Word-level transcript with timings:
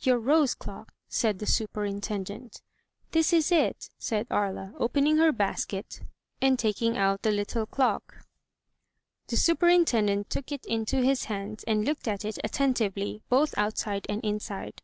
"Your 0.00 0.18
rose 0.18 0.56
clocjc?" 0.56 0.88
said 1.08 1.38
the 1.38 1.46
superintendent. 1.46 2.62
"This 3.12 3.32
is 3.32 3.52
it," 3.52 3.90
said 3.96 4.26
Aria, 4.28 4.74
opening 4.76 5.18
her 5.18 5.30
basket 5.30 6.00
and 6.42 6.58
taking 6.58 6.96
out 6.98 7.20
her 7.24 7.30
little 7.30 7.64
clock. 7.64 8.26
The 9.28 9.36
superintendent 9.36 10.30
took 10.30 10.50
it 10.50 10.64
into 10.66 10.96
his 11.02 11.26
hands 11.26 11.62
and 11.62 11.84
looked 11.84 12.08
at 12.08 12.24
it 12.24 12.40
attentively, 12.42 13.22
both 13.28 13.56
outside 13.56 14.04
and 14.08 14.20
inside. 14.24 14.82